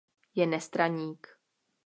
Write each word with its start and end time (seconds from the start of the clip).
Je 0.35 0.47
nestraník. 0.49 1.27